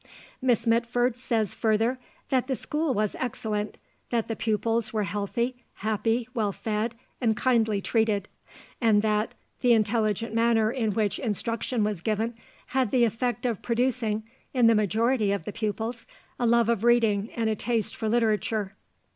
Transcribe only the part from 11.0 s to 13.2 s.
instruction was given had the